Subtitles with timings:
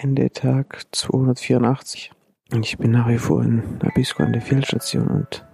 [0.00, 2.12] Ende Tag 284.
[2.52, 5.44] Und ich bin nach wie vor in Abisko an der Feldstation und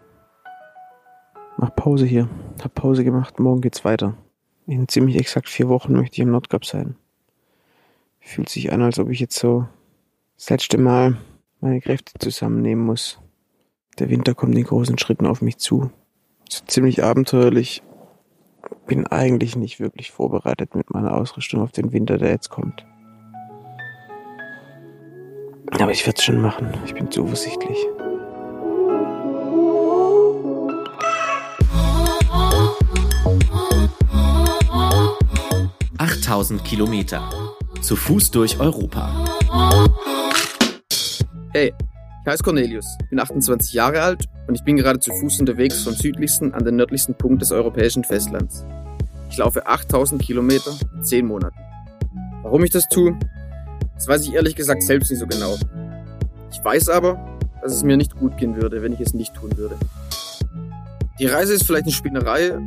[1.57, 2.29] mach Pause hier.
[2.63, 4.19] Hab Pause gemacht, morgen geht's weiter.
[4.67, 6.97] In ziemlich exakt vier Wochen möchte ich im Nordkap sein.
[8.21, 9.67] Fühlt sich an, als ob ich jetzt so
[10.37, 11.17] das letzte Mal
[11.63, 13.19] meine Kräfte zusammennehmen muss.
[13.99, 15.91] Der Winter kommt in großen Schritten auf mich zu.
[16.47, 17.83] Ist ziemlich abenteuerlich.
[18.87, 22.85] Bin eigentlich nicht wirklich vorbereitet mit meiner Ausrüstung auf den Winter, der jetzt kommt.
[25.81, 26.73] Aber ich werde es schon machen.
[26.87, 27.77] Ich bin zuversichtlich.
[35.99, 37.29] Achttausend Kilometer.
[37.81, 39.27] Zu Fuß durch Europa.
[41.53, 41.73] Hey,
[42.25, 45.93] ich heiße Cornelius, bin 28 Jahre alt und ich bin gerade zu Fuß unterwegs vom
[45.93, 48.65] südlichsten an den nördlichsten Punkt des europäischen Festlands.
[49.29, 51.59] Ich laufe 8000 Kilometer in 10 Monaten.
[52.43, 53.19] Warum ich das tue,
[53.95, 55.57] das weiß ich ehrlich gesagt selbst nicht so genau.
[56.53, 59.57] Ich weiß aber, dass es mir nicht gut gehen würde, wenn ich es nicht tun
[59.57, 59.77] würde.
[61.19, 62.59] Die Reise ist vielleicht eine Spinnerei,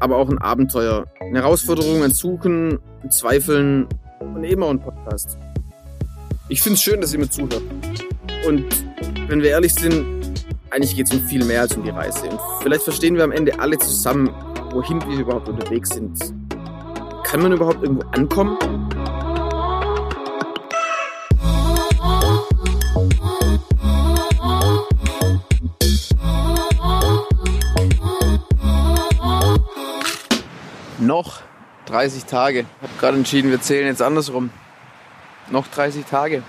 [0.00, 1.06] aber auch ein Abenteuer.
[1.20, 3.86] Eine Herausforderung, ein Suchen, ein Zweifeln
[4.20, 5.38] und eben auch ein Podcast.
[6.48, 7.62] Ich finde es schön, dass ihr mir zuhört.
[8.46, 8.64] Und
[9.28, 10.04] wenn wir ehrlich sind,
[10.70, 12.28] eigentlich geht es um viel mehr als um die Reise.
[12.28, 14.28] Und vielleicht verstehen wir am Ende alle zusammen,
[14.72, 16.18] wohin wir überhaupt unterwegs sind.
[17.24, 18.58] Kann man überhaupt irgendwo ankommen?
[31.14, 31.42] Noch
[31.86, 32.60] 30 Tage.
[32.60, 34.50] Ich habe gerade entschieden, wir zählen jetzt andersrum.
[35.48, 36.42] Noch 30 Tage.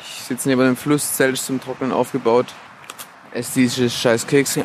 [0.00, 2.46] Ich sitze neben dem Fluss, Zelt zum Trocknen aufgebaut.
[3.30, 4.64] Esse diese scheiß Kekse.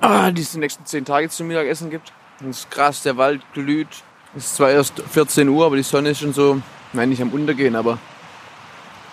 [0.00, 2.10] Ah, die es die nächsten 10 Tage zum Mittagessen gibt.
[2.40, 4.02] Das ist krass, der Wald glüht.
[4.34, 6.58] Es ist zwar erst 14 Uhr, aber die Sonne ist schon so,
[6.94, 7.98] nein, nicht am Untergehen, aber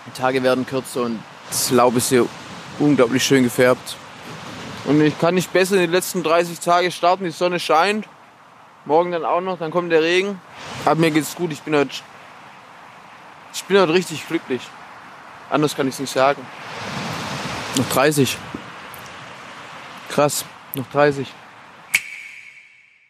[0.07, 2.25] die Tage werden kürzer und das Laub ist hier
[2.79, 3.97] unglaublich schön gefärbt.
[4.85, 8.07] Und ich kann nicht besser in die letzten 30 Tage starten, die Sonne scheint.
[8.89, 10.41] Morgen dann auch noch, dann kommt der Regen.
[10.83, 11.91] Aber mir geht's gut, ich bin heute,
[13.53, 14.61] ich bin heute richtig glücklich.
[15.51, 16.41] Anders kann ich es nicht sagen.
[17.77, 18.35] Noch 30.
[20.09, 21.27] Krass, noch 30.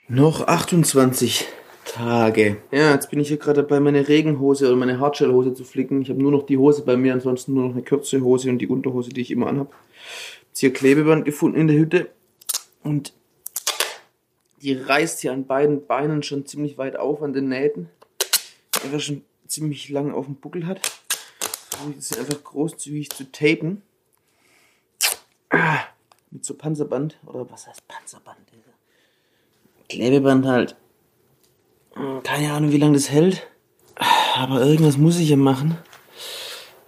[0.09, 1.47] Noch 28
[1.85, 2.57] Tage.
[2.71, 6.01] Ja, jetzt bin ich hier gerade dabei, meine Regenhose oder meine Hardshell-Hose zu flicken.
[6.01, 8.57] Ich habe nur noch die Hose bei mir, ansonsten nur noch eine kürzere Hose und
[8.57, 9.73] die Unterhose, die ich immer anhab.
[10.49, 12.09] Jetzt hier Klebeband gefunden in der Hütte
[12.83, 13.13] und
[14.61, 17.89] die reißt hier an beiden Beinen schon ziemlich weit auf an den Nähten.
[18.91, 20.79] War schon ziemlich lang auf dem Buckel hat.
[21.69, 23.81] Versuche ich das hier einfach großzügig zu tapen.
[26.31, 27.17] Mit so Panzerband.
[27.25, 28.37] Oder was heißt Panzerband?
[29.89, 30.75] Klebeband halt.
[32.23, 33.47] Keine Ahnung, wie lange das hält.
[34.35, 35.77] Aber irgendwas muss ich ja machen.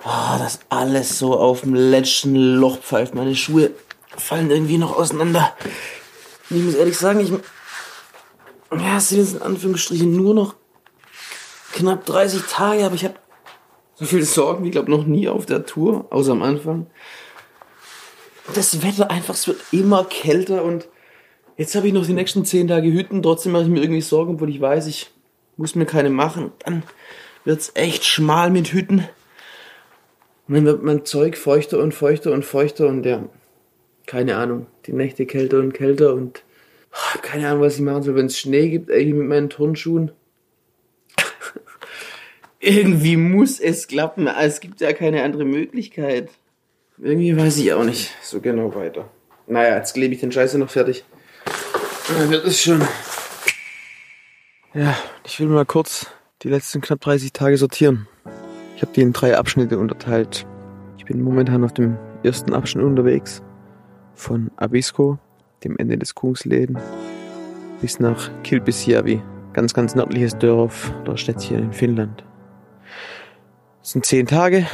[0.04, 3.14] Ah, das alles so auf dem letzten Loch pfeift.
[3.14, 3.72] Meine Schuhe
[4.18, 5.56] fallen irgendwie noch auseinander.
[6.50, 7.32] Und ich muss ehrlich sagen, ich.
[8.72, 10.56] Ja, es sind jetzt in Anführungsstrichen nur noch
[11.74, 13.16] knapp 30 Tage, aber ich habe
[13.96, 16.88] so viele Sorgen, wie ich glaube noch nie auf der Tour, außer am Anfang.
[18.56, 20.88] Das Wetter einfach, es wird immer kälter und
[21.58, 24.36] jetzt habe ich noch die nächsten 10 Tage Hütten, trotzdem mache ich mir irgendwie Sorgen,
[24.36, 25.12] obwohl ich weiß, ich
[25.58, 26.52] muss mir keine machen.
[26.66, 26.84] Dann
[27.44, 29.08] wird's echt schmal mit Hütten.
[30.48, 33.24] Und dann wird mein Zeug feuchter und feuchter und feuchter und ja,
[34.06, 36.44] keine Ahnung, die Nächte kälter und kälter und
[37.22, 40.12] keine Ahnung, was ich machen soll, wenn es Schnee gibt, ey, mit meinen Turnschuhen.
[42.60, 46.30] Irgendwie muss es klappen, es gibt ja keine andere Möglichkeit.
[46.98, 49.10] Irgendwie weiß ich auch nicht so genau weiter.
[49.48, 51.04] Naja, jetzt klebe ich den Scheiße noch fertig.
[52.08, 52.82] Dann wird es schon.
[54.74, 56.08] Ja, ich will mal kurz
[56.44, 58.08] die letzten knapp 30 Tage sortieren.
[58.76, 60.46] Ich habe die in drei Abschnitte unterteilt.
[60.98, 63.42] Ich bin momentan auf dem ersten Abschnitt unterwegs.
[64.14, 65.20] Von Abisko,
[65.64, 66.78] dem Ende des Kungsläden,
[67.82, 69.22] bis nach Kilpisjärvi,
[69.54, 72.24] ganz, ganz nördliches Dorf oder Städtchen in Finnland.
[73.84, 74.68] Es sind zehn Tage,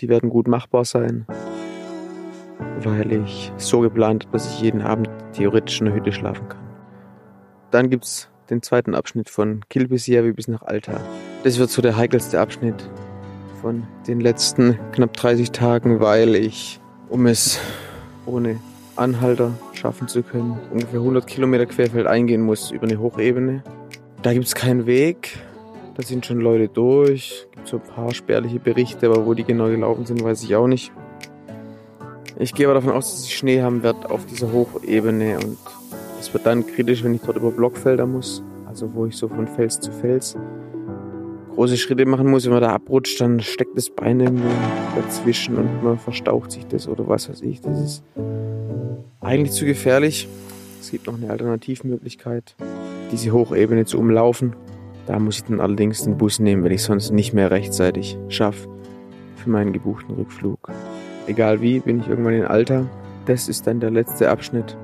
[0.00, 1.26] die werden gut machbar sein,
[2.82, 6.68] weil ich so geplant habe, dass ich jeden Abend theoretisch in der Hütte schlafen kann.
[7.70, 11.00] Dann gibt's den zweiten Abschnitt von Kilpisjärvi bis nach Alta.
[11.44, 12.88] Das wird so der heikelste Abschnitt
[13.60, 17.58] von den letzten knapp 30 Tagen, weil ich, um es
[18.24, 18.60] ohne
[18.96, 23.62] Anhalter schaffen zu können, ungefähr 100 Kilometer querfeld eingehen muss über eine Hochebene.
[24.22, 25.38] Da gibt's keinen Weg,
[25.96, 29.68] da sind schon Leute durch, gibt so ein paar spärliche Berichte, aber wo die genau
[29.68, 30.92] gelaufen sind, weiß ich auch nicht.
[32.38, 35.56] Ich gehe aber davon aus, dass ich Schnee haben werde auf dieser Hochebene und
[36.20, 39.46] es wird dann kritisch, wenn ich dort über Blockfelder muss, also wo ich so von
[39.46, 40.36] Fels zu Fels
[41.58, 44.46] große Schritte machen muss, wenn man da abrutscht, dann steckt das Bein irgendwo
[44.94, 47.60] dazwischen und man verstaucht sich das oder was weiß ich.
[47.60, 48.04] Das ist
[49.20, 50.28] eigentlich zu gefährlich.
[50.80, 52.54] Es gibt noch eine Alternativmöglichkeit,
[53.12, 54.54] diese Hochebene zu umlaufen.
[55.06, 58.68] Da muss ich dann allerdings den Bus nehmen, wenn ich sonst nicht mehr rechtzeitig schaffe
[59.36, 60.70] für meinen gebuchten Rückflug.
[61.26, 62.86] Egal wie, bin ich irgendwann in Alter.
[63.26, 64.76] Das ist dann der letzte Abschnitt.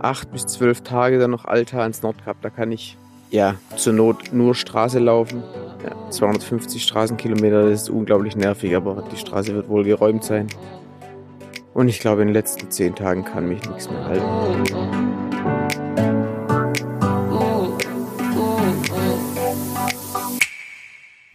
[0.00, 2.36] Acht bis zwölf Tage dann noch Alter ans Nordkap.
[2.42, 2.96] Da kann ich
[3.30, 5.42] ja zur Not nur Straße laufen.
[5.84, 10.48] Ja, 250 Straßenkilometer, das ist unglaublich nervig, aber die Straße wird wohl geräumt sein.
[11.76, 14.24] Und ich glaube, in den letzten zehn Tagen kann mich nichts mehr halten.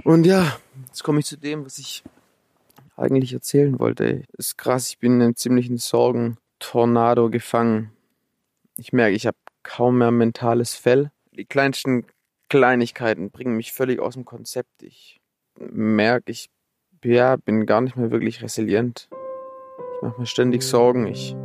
[0.03, 0.57] Und ja,
[0.88, 2.01] jetzt komme ich zu dem, was ich
[2.95, 4.23] eigentlich erzählen wollte.
[4.35, 7.91] Es ist krass, ich bin in einem ziemlichen Sorgen-Tornado gefangen.
[8.77, 11.11] Ich merke, ich habe kaum mehr mentales Fell.
[11.33, 12.07] Die kleinsten
[12.49, 14.81] Kleinigkeiten bringen mich völlig aus dem Konzept.
[14.81, 15.21] Ich
[15.59, 16.49] merke, ich
[17.03, 19.07] ja, bin gar nicht mehr wirklich resilient.
[20.01, 21.07] Mache mir ständig Sorgen.
[21.07, 21.36] Ich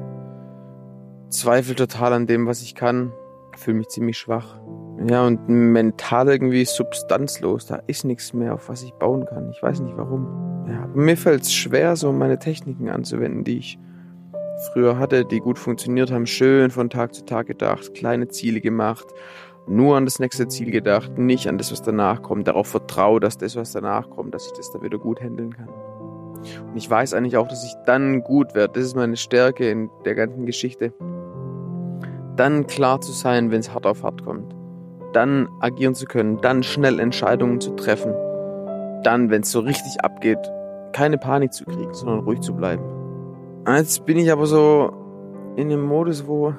[1.28, 3.12] zweifle total an dem, was ich kann.
[3.56, 4.60] Fühle mich ziemlich schwach.
[5.08, 7.66] Ja, und mental irgendwie substanzlos.
[7.66, 9.50] Da ist nichts mehr, auf was ich bauen kann.
[9.50, 10.26] Ich weiß nicht warum.
[10.68, 13.78] Ja, mir fällt es schwer, so meine Techniken anzuwenden, die ich
[14.72, 16.26] früher hatte, die gut funktioniert haben.
[16.26, 19.06] Schön von Tag zu Tag gedacht, kleine Ziele gemacht,
[19.68, 22.48] nur an das nächste Ziel gedacht, nicht an das, was danach kommt.
[22.48, 25.68] Darauf vertraue, dass das, was danach kommt, dass ich das dann wieder gut handeln kann.
[26.38, 28.74] Und ich weiß eigentlich auch, dass ich dann gut werde.
[28.74, 30.92] Das ist meine Stärke in der ganzen Geschichte.
[32.36, 34.54] Dann klar zu sein, wenn es hart auf hart kommt.
[35.12, 38.12] Dann agieren zu können, dann schnell Entscheidungen zu treffen.
[39.02, 40.38] Dann, wenn es so richtig abgeht,
[40.92, 42.82] keine Panik zu kriegen, sondern ruhig zu bleiben.
[43.68, 44.92] Jetzt bin ich aber so
[45.56, 46.54] in dem Modus, wo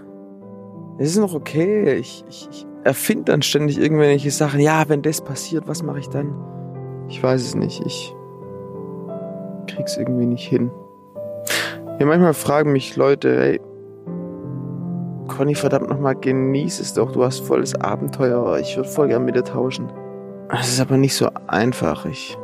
[0.98, 1.94] es ist noch okay.
[1.96, 4.60] Ich, ich, ich erfinde dann ständig irgendwelche Sachen.
[4.60, 6.34] Ja, wenn das passiert, was mache ich dann?
[7.08, 7.86] Ich weiß es nicht.
[7.86, 8.16] Ich
[9.78, 10.72] krieg's irgendwie nicht hin.
[12.00, 13.62] Ja, manchmal fragen mich Leute, ey,
[15.28, 17.12] Conny, verdammt nochmal, genieß es doch.
[17.12, 18.58] Du hast volles Abenteuer.
[18.58, 19.92] Ich würde voll gern mit dir tauschen.
[20.50, 22.06] Das ist aber nicht so einfach.
[22.06, 22.38] Ich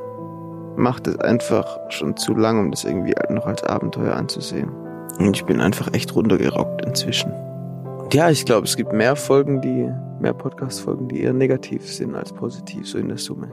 [0.76, 4.70] mache das einfach schon zu lang, um das irgendwie noch als Abenteuer anzusehen.
[5.18, 7.32] Und ich bin einfach echt runtergerockt inzwischen.
[7.32, 9.90] Und ja, ich glaube, es gibt mehr Folgen, die,
[10.20, 13.50] mehr Podcast-Folgen, die eher negativ sind als positiv, so in der Summe.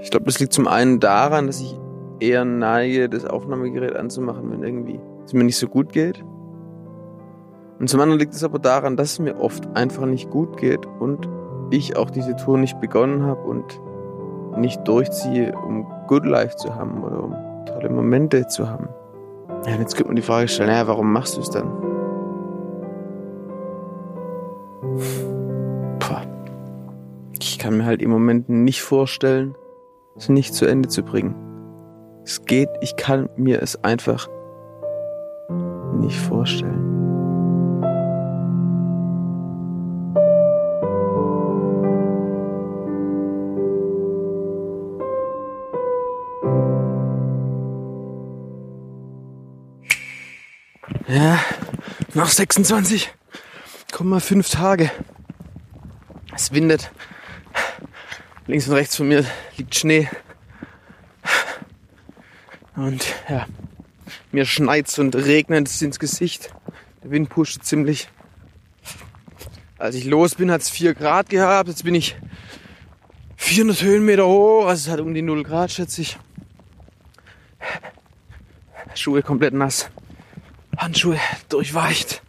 [0.00, 1.78] Ich glaube, das liegt zum einen daran, dass ich
[2.20, 6.24] eher neige, das Aufnahmegerät anzumachen, wenn irgendwie es mir nicht so gut geht.
[7.78, 10.86] Und zum anderen liegt es aber daran, dass es mir oft einfach nicht gut geht
[10.86, 11.28] und
[11.70, 13.80] ich auch diese Tour nicht begonnen habe und
[14.56, 17.34] nicht durchziehe, um Good Life zu haben oder um
[17.66, 18.88] tolle Momente zu haben.
[19.66, 21.70] Ja, und jetzt könnte man die Frage stellen, naja, warum machst du es dann?
[24.96, 25.36] Puh.
[27.56, 29.56] Ich kann mir halt im Moment nicht vorstellen,
[30.18, 31.34] es nicht zu Ende zu bringen.
[32.24, 34.28] Es geht, ich kann mir es einfach
[36.00, 36.92] nicht vorstellen.
[51.08, 51.38] Ja,
[52.14, 54.90] noch 26,5 Tage.
[56.34, 56.90] Es windet.
[58.46, 59.24] Links und rechts von mir
[59.56, 60.08] liegt Schnee.
[62.76, 63.46] Und ja,
[64.30, 66.54] mir schneit's und regnet es ins Gesicht.
[67.02, 68.08] Der Wind pusht ziemlich.
[69.78, 71.68] Als ich los bin, hat's 4 Grad gehabt.
[71.68, 72.16] Jetzt bin ich
[73.36, 74.66] 400 Höhenmeter hoch.
[74.66, 76.18] Also es hat um die 0 Grad, schätze ich.
[78.94, 79.90] Schuhe komplett nass.
[80.76, 82.22] Handschuhe durchweicht.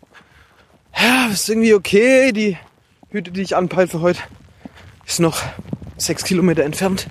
[0.98, 2.32] Ja, ist irgendwie okay.
[2.32, 2.58] Die
[3.10, 4.22] Hüte, die ich anpeile für heute,
[5.06, 5.42] ist noch
[5.98, 7.08] sechs Kilometer entfernt.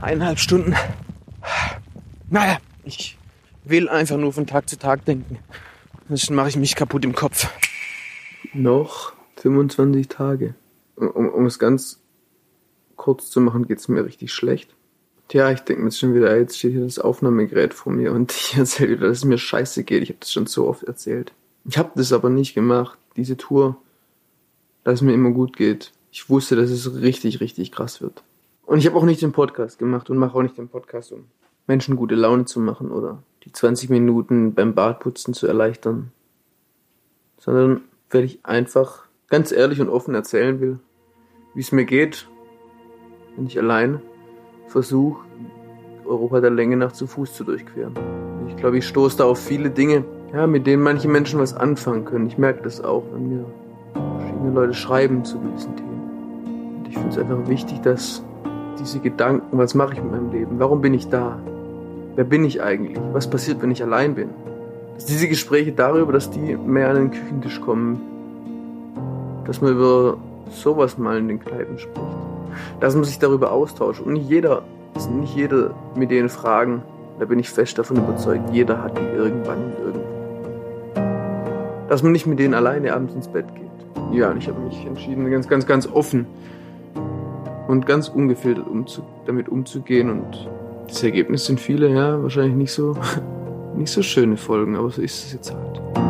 [0.00, 0.74] Eineinhalb Stunden.
[2.30, 3.18] Naja, ich
[3.64, 5.38] will einfach nur von Tag zu Tag denken.
[6.08, 7.48] Sonst mache ich mich kaputt im Kopf.
[8.52, 10.54] Noch 25 Tage.
[10.96, 12.00] Um, um es ganz
[12.96, 14.74] kurz zu machen, geht es mir richtig schlecht.
[15.28, 18.32] Tja, ich denke mir jetzt schon wieder, jetzt steht hier das Aufnahmegerät vor mir und
[18.36, 20.02] ich erzähle wieder, dass es mir scheiße geht.
[20.02, 21.32] Ich habe das schon so oft erzählt.
[21.64, 23.76] Ich habe das aber nicht gemacht, diese Tour,
[24.84, 25.92] dass es mir immer gut geht.
[26.14, 28.22] Ich wusste, dass es richtig, richtig krass wird.
[28.66, 31.24] Und ich habe auch nicht den Podcast gemacht und mache auch nicht den Podcast, um
[31.66, 36.12] Menschen gute Laune zu machen oder die 20 Minuten beim Badputzen zu erleichtern.
[37.40, 37.80] Sondern
[38.10, 40.78] weil ich einfach ganz ehrlich und offen erzählen will,
[41.52, 42.28] wie es mir geht,
[43.34, 44.00] wenn ich allein
[44.68, 45.24] versuche,
[46.04, 47.94] Europa der Länge nach zu Fuß zu durchqueren.
[48.46, 52.04] Ich glaube, ich stoße da auf viele Dinge, ja, mit denen manche Menschen was anfangen
[52.04, 52.28] können.
[52.28, 53.46] Ich merke das auch, wenn mir
[54.20, 55.83] verschiedene Leute schreiben zu gewissen Themen.
[56.94, 58.22] Und ich finde es einfach wichtig, dass
[58.78, 60.58] diese Gedanken, was mache ich mit meinem Leben?
[60.58, 61.38] Warum bin ich da?
[62.14, 62.98] Wer bin ich eigentlich?
[63.12, 64.30] Was passiert, wenn ich allein bin?
[64.94, 68.00] Dass diese Gespräche darüber, dass die mehr an den Küchentisch kommen,
[69.44, 70.18] dass man über
[70.50, 72.06] sowas mal in den Kneipen spricht,
[72.80, 74.62] dass man sich darüber austauscht und nicht jeder,
[75.18, 76.82] nicht jeder mit den Fragen,
[77.18, 80.04] da bin ich fest davon überzeugt, jeder hat die irgendwann irgendwo.
[81.88, 83.64] Dass man nicht mit denen alleine abends ins Bett geht.
[84.12, 86.26] Ja, und ich habe mich entschieden, ganz, ganz, ganz offen
[87.68, 90.10] und ganz ungefiltert umzu damit umzugehen.
[90.10, 90.48] Und
[90.86, 92.96] das Ergebnis sind viele, ja, wahrscheinlich nicht so,
[93.76, 96.03] nicht so schöne Folgen, aber so ist es jetzt halt.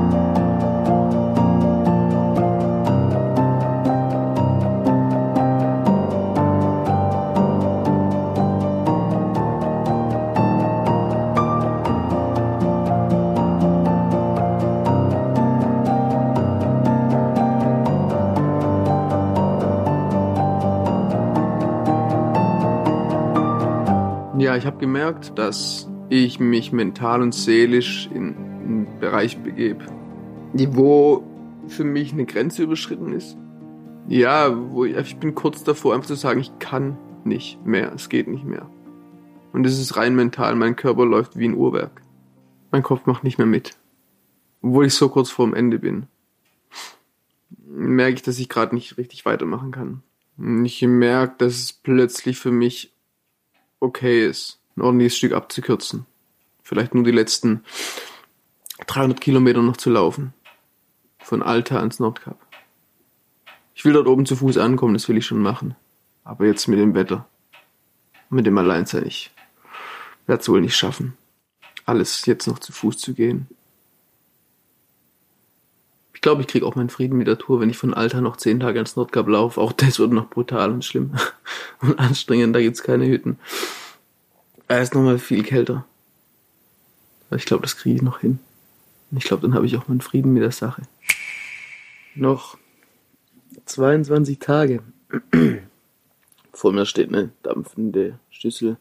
[24.56, 29.84] Ich habe gemerkt, dass ich mich mental und seelisch in einen Bereich begebe,
[30.52, 31.24] wo
[31.66, 33.36] für mich eine Grenze überschritten ist.
[34.08, 38.08] Ja, wo ich, ich bin kurz davor, einfach zu sagen, ich kann nicht mehr, es
[38.08, 38.70] geht nicht mehr.
[39.52, 42.02] Und es ist rein mental, mein Körper läuft wie ein Uhrwerk.
[42.70, 43.76] Mein Kopf macht nicht mehr mit.
[44.62, 46.06] Obwohl ich so kurz vorm Ende bin,
[47.66, 50.02] merke ich, dass ich gerade nicht richtig weitermachen kann.
[50.36, 52.93] Und ich merke, dass es plötzlich für mich
[53.80, 56.06] okay ist, ein ordentliches Stück abzukürzen.
[56.62, 57.64] Vielleicht nur die letzten
[58.86, 60.32] 300 Kilometer noch zu laufen.
[61.18, 62.38] Von Alta ans Nordkap.
[63.74, 65.74] Ich will dort oben zu Fuß ankommen, das will ich schon machen.
[66.22, 67.28] Aber jetzt mit dem Wetter,
[68.30, 69.30] mit dem Alleinsein, ich
[70.26, 71.16] werde es wohl nicht schaffen,
[71.84, 73.48] alles jetzt noch zu Fuß zu gehen.
[76.24, 78.38] Ich glaube, ich kriege auch meinen Frieden mit der Tour, wenn ich von Alta noch
[78.38, 79.60] zehn Tage ans Nordkap laufe.
[79.60, 81.12] Auch das wird noch brutal und schlimm
[81.82, 83.38] und anstrengend, da gibt's keine Hütten.
[84.66, 85.84] Er ist nochmal viel kälter.
[87.28, 88.38] Aber ich glaube, das kriege ich noch hin.
[89.10, 90.80] Und ich glaube, dann habe ich auch meinen Frieden mit der Sache.
[92.14, 92.56] Noch
[93.66, 94.82] 22 Tage.
[96.54, 98.78] Vor mir steht eine dampfende Schüssel.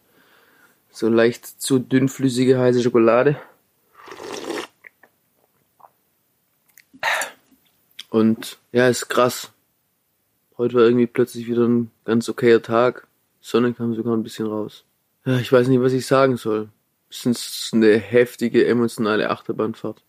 [0.91, 3.35] So leicht zu dünnflüssige heiße Schokolade.
[8.13, 9.51] Und ja, ist krass.
[10.59, 13.07] Heute war irgendwie plötzlich wieder ein ganz okayer Tag.
[13.41, 14.85] Sonne kam sogar ein bisschen raus.
[15.25, 16.69] Ja, ich weiß nicht, was ich sagen soll.
[17.09, 20.03] Es ist eine heftige emotionale Achterbahnfahrt.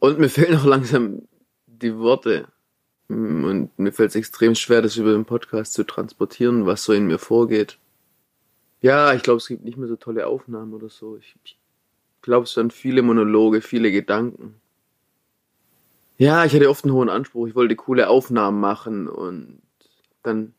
[0.00, 1.28] Und mir fehlen auch langsam
[1.68, 2.48] die Worte.
[3.06, 7.06] Und mir fällt es extrem schwer, das über den Podcast zu transportieren, was so in
[7.06, 7.78] mir vorgeht.
[8.80, 11.16] Ja, ich glaube, es gibt nicht mehr so tolle Aufnahmen oder so.
[11.18, 11.56] Ich, ich
[12.20, 14.59] glaube, es waren viele Monologe, viele Gedanken.
[16.20, 17.46] Ja, ich hatte oft einen hohen Anspruch.
[17.46, 19.62] Ich wollte coole Aufnahmen machen und
[20.22, 20.52] dann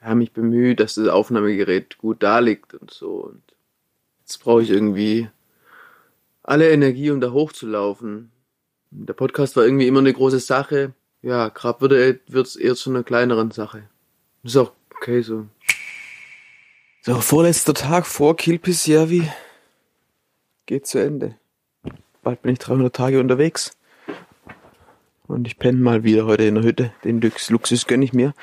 [0.00, 3.10] ja, mich bemüht, dass das Aufnahmegerät gut da liegt und so.
[3.10, 3.42] Und
[4.20, 5.28] jetzt brauche ich irgendwie
[6.42, 8.32] alle Energie, um da hochzulaufen.
[8.90, 10.94] Der Podcast war irgendwie immer eine große Sache.
[11.20, 13.82] Ja, gerade wird es eher zu einer kleineren Sache.
[14.44, 15.44] Ist auch okay so.
[17.02, 19.30] So, vorletzter Tag vor Kilpisjärvi
[20.64, 21.36] geht zu Ende.
[22.22, 23.76] Bald bin ich 300 Tage unterwegs.
[25.26, 26.92] Und ich penne mal wieder heute in der Hütte.
[27.02, 28.34] Den Luxus gönne ich mir.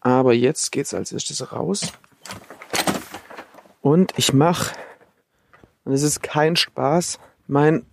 [0.00, 1.92] Aber jetzt geht's als erstes raus.
[3.80, 4.74] Und ich mache,
[5.84, 7.84] und es ist kein Spaß, mein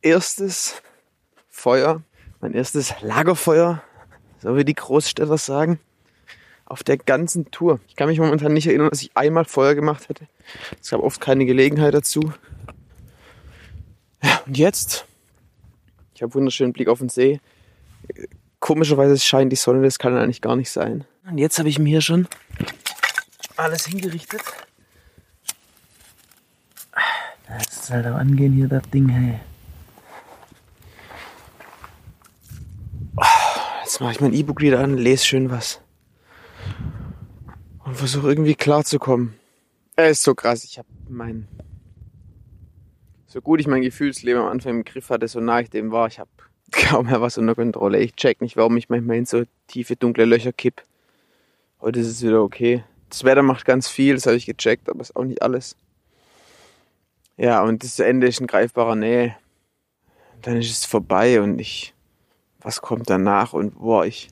[0.00, 0.82] erstes
[1.50, 2.02] Feuer,
[2.40, 3.82] mein erstes Lagerfeuer,
[4.38, 5.78] so wie die Großstädter sagen,
[6.64, 7.78] auf der ganzen Tour.
[7.88, 10.26] Ich kann mich momentan nicht erinnern, dass ich einmal Feuer gemacht hätte.
[10.80, 12.32] Es gab oft keine Gelegenheit dazu.
[14.22, 15.06] Ja, und jetzt,
[16.14, 17.40] ich habe wunderschönen Blick auf den See.
[18.60, 21.04] Komischerweise scheint die Sonne, das kann eigentlich gar nicht sein.
[21.28, 22.28] Und jetzt habe ich mir schon
[23.56, 24.42] alles hingerichtet.
[27.46, 29.40] Das soll da angehen hier, das Ding, hey.
[33.82, 35.80] Jetzt mache ich mein E-Book wieder an, lese schön was.
[37.84, 39.34] Und versuche irgendwie klarzukommen.
[39.94, 40.64] Er ist so krass.
[40.64, 41.46] Ich habe mein.
[43.34, 46.06] So gut ich mein Gefühlsleben am Anfang im Griff hatte, so nah ich dem war,
[46.06, 46.30] ich habe
[46.70, 47.98] kaum mehr was unter Kontrolle.
[47.98, 50.84] Ich check nicht, warum ich manchmal in so tiefe, dunkle Löcher kipp.
[51.80, 52.84] Heute ist es wieder okay.
[53.08, 55.76] Das Wetter macht ganz viel, das habe ich gecheckt, aber ist auch nicht alles.
[57.36, 59.34] Ja, und das Ende ist in greifbarer Nähe.
[60.40, 61.92] Dann ist es vorbei und ich.
[62.60, 63.52] Was kommt danach?
[63.52, 64.28] Und boah, ich.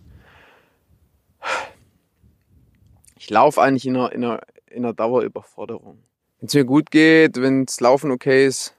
[3.19, 4.41] Ich laufe eigentlich in einer, in, einer,
[4.71, 5.99] in einer Dauerüberforderung.
[6.39, 8.77] Wenn es mir gut geht, wenn das Laufen okay ist,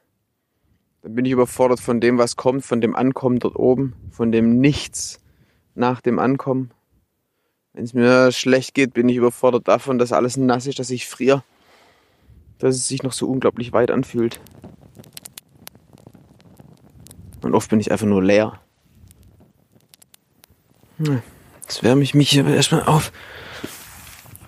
[1.03, 4.57] dann bin ich überfordert von dem, was kommt, von dem Ankommen dort oben, von dem
[4.59, 5.19] Nichts
[5.75, 6.71] nach dem Ankommen
[7.73, 11.07] Wenn es mir schlecht geht, bin ich überfordert davon, dass alles nass ist, dass ich
[11.07, 11.43] friere.
[12.57, 14.39] Dass es sich noch so unglaublich weit anfühlt.
[17.41, 18.61] Und oft bin ich einfach nur leer.
[21.63, 23.11] Jetzt wärme ich mich hier erstmal auf.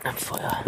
[0.04, 0.64] Am Feuer.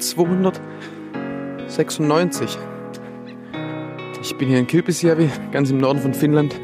[0.00, 2.58] 296.
[4.22, 6.58] Ich bin hier in Kilpisjärvi, ganz im Norden von Finnland.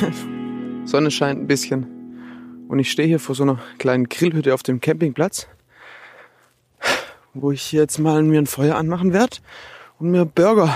[0.84, 1.86] Sonne scheint ein bisschen.
[2.68, 5.48] Und ich stehe hier vor so einer kleinen Grillhütte auf dem Campingplatz,
[7.34, 9.38] wo ich jetzt mal mir ein Feuer anmachen werde
[9.98, 10.74] und mir Burger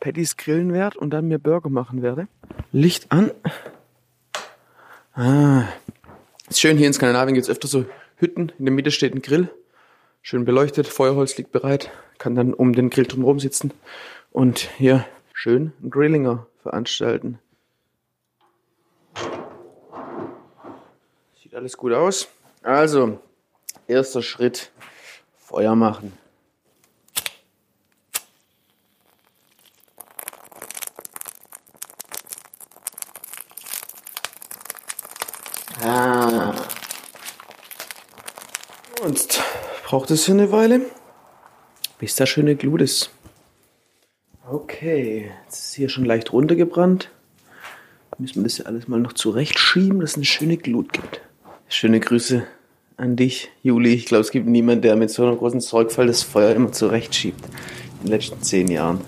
[0.00, 2.28] Patties grillen werde und dann mir Burger machen werde.
[2.70, 3.30] Licht an.
[5.14, 5.64] Ah.
[6.50, 8.52] Ist schön, hier in Skandinavien gibt es öfter so Hütten.
[8.58, 9.48] In der Mitte steht ein Grill.
[10.26, 11.90] Schön beleuchtet, Feuerholz liegt bereit.
[12.16, 13.74] Kann dann um den Grill drumherum sitzen
[14.32, 15.04] und hier
[15.34, 17.38] schön einen Grillinger veranstalten.
[21.42, 22.28] Sieht alles gut aus.
[22.62, 23.20] Also,
[23.86, 24.70] erster Schritt,
[25.36, 26.14] Feuer machen.
[35.82, 36.54] Ah.
[39.02, 39.44] Und
[39.84, 40.80] braucht es hier eine Weile,
[41.98, 43.10] bis da schöne Glut ist.
[44.50, 47.10] Okay, jetzt ist hier schon leicht runtergebrannt.
[48.18, 51.20] Müssen wir das ja alles mal noch zurechtschieben, dass es eine schöne Glut gibt.
[51.68, 52.44] Schöne Grüße
[52.96, 53.92] an dich, Juli.
[53.92, 57.44] Ich glaube, es gibt niemanden, der mit so einer großen Sorgfalt das Feuer immer zurechtschiebt.
[58.00, 59.00] In den letzten zehn Jahren.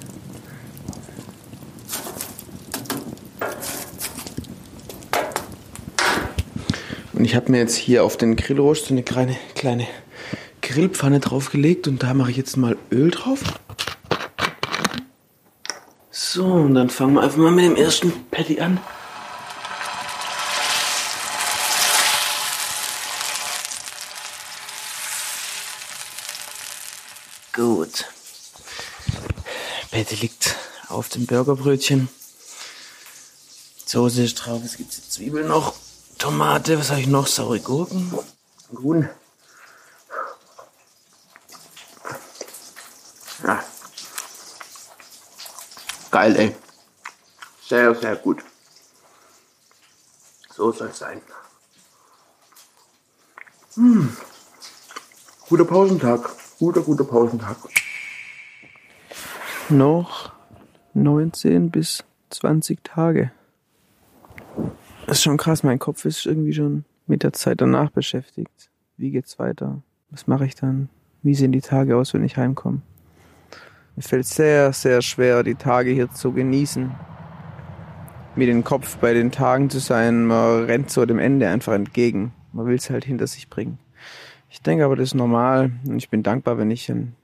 [7.13, 9.87] Und ich habe mir jetzt hier auf den Grillrost so eine kleine, kleine
[10.77, 13.41] Grillpfanne draufgelegt und da mache ich jetzt mal Öl drauf.
[16.11, 18.79] So, und dann fangen wir einfach mal mit dem ersten Patty an.
[27.55, 28.05] Gut.
[29.91, 30.57] Patty liegt
[30.91, 32.11] auf dem Burgerbrötchen.
[33.87, 35.73] Soße ist drauf, es gibt Zwiebeln noch,
[36.19, 37.27] Tomate, was habe ich noch?
[37.27, 38.13] Saure Gurken,
[38.75, 39.09] Grün.
[46.17, 46.55] Geil, ey.
[47.61, 48.43] Sehr, sehr gut.
[50.49, 51.21] So soll es sein.
[53.75, 54.17] Hm.
[55.47, 56.31] Guter Pausentag.
[56.59, 57.59] Guter, guter Pausentag.
[59.69, 60.33] Noch
[60.95, 63.31] 19 bis 20 Tage.
[65.07, 65.63] Das ist schon krass.
[65.63, 68.71] Mein Kopf ist irgendwie schon mit der Zeit danach beschäftigt.
[68.97, 69.83] Wie geht's weiter?
[70.09, 70.89] Was mache ich dann?
[71.23, 72.81] Wie sehen die Tage aus, wenn ich heimkomme?
[73.97, 76.95] Mir fällt sehr, sehr schwer, die Tage hier zu genießen.
[78.35, 82.35] Mit dem Kopf bei den Tagen zu sein, man rennt so dem Ende einfach entgegen.
[82.53, 83.79] Man will es halt hinter sich bringen.
[84.51, 87.15] Ich denke aber, das ist normal und ich bin dankbar, wenn ich an,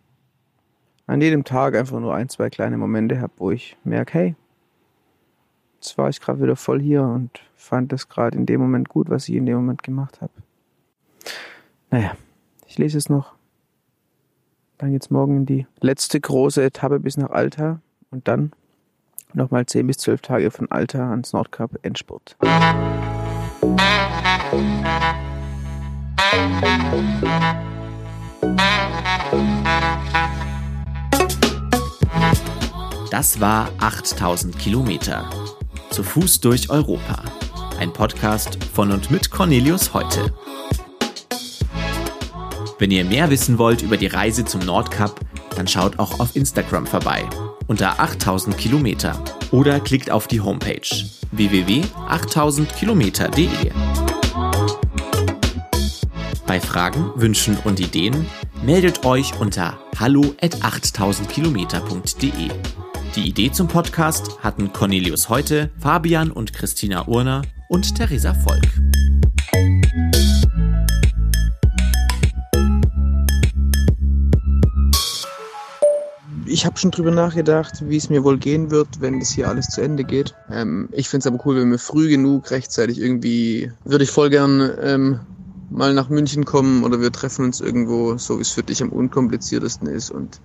[1.06, 4.36] an jedem Tag einfach nur ein, zwei kleine Momente habe, wo ich merke, hey,
[5.74, 9.10] jetzt war ich gerade wieder voll hier und fand das gerade in dem Moment gut,
[9.10, 10.32] was ich in dem Moment gemacht habe.
[11.90, 12.12] Naja,
[12.66, 13.34] ich lese es noch.
[14.82, 18.50] Dann geht's morgen in die letzte große Etappe bis nach Alta und dann
[19.32, 22.36] nochmal 10 bis 12 Tage von Alta ans Nordkap Endspurt.
[33.12, 35.30] Das war 8000 Kilometer.
[35.90, 37.22] Zu Fuß durch Europa.
[37.78, 40.32] Ein Podcast von und mit Cornelius Heute.
[42.82, 45.20] Wenn ihr mehr wissen wollt über die Reise zum Nordkap,
[45.54, 47.22] dann schaut auch auf Instagram vorbei
[47.68, 50.82] unter 8000 Kilometer oder klickt auf die Homepage
[51.30, 53.70] www.8000kilometer.de.
[56.44, 58.26] Bei Fragen, Wünschen und Ideen
[58.64, 62.50] meldet euch unter hallo at 8000kilometer.de.
[63.14, 68.66] Die Idee zum Podcast hatten Cornelius Heute, Fabian und Christina Urner und Theresa Volk.
[76.52, 79.68] Ich habe schon drüber nachgedacht, wie es mir wohl gehen wird, wenn das hier alles
[79.68, 80.34] zu Ende geht.
[80.50, 84.28] Ähm, ich finde es aber cool, wenn wir früh genug rechtzeitig irgendwie, würde ich voll
[84.28, 85.20] gern ähm,
[85.70, 88.90] mal nach München kommen oder wir treffen uns irgendwo, so wie es für dich am
[88.90, 90.40] unkompliziertesten ist und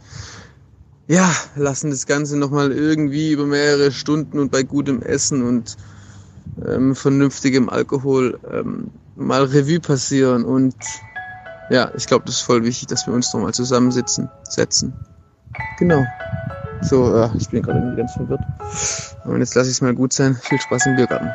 [1.08, 5.78] ja, lassen das Ganze nochmal irgendwie über mehrere Stunden und bei gutem Essen und
[6.66, 10.44] ähm, vernünftigem Alkohol ähm, mal Revue passieren.
[10.44, 10.76] Und
[11.70, 14.94] ja, ich glaube, das ist voll wichtig, dass wir uns nochmal zusammensitzen, setzen.
[15.78, 16.08] Genau.
[16.82, 18.42] So, äh, ich bin gerade irgendwie ganz verwirrt.
[19.26, 20.36] Und jetzt lasse ich es mal gut sein.
[20.36, 21.34] Viel Spaß im Biergarten.